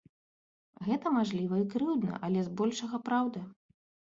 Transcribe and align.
Гэта, 0.87 1.11
мажліва, 1.17 1.59
і 1.65 1.67
крыўдна, 1.73 2.17
але 2.29 2.39
збольшага 2.49 3.05
праўда. 3.11 3.39